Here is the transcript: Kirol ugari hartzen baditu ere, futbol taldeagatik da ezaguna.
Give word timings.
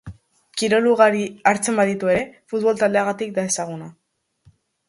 Kirol 0.61 0.87
ugari 0.91 1.21
hartzen 1.51 1.77
baditu 1.81 2.11
ere, 2.15 2.25
futbol 2.55 2.83
taldeagatik 2.83 3.39
da 3.39 3.47
ezaguna. 3.51 3.95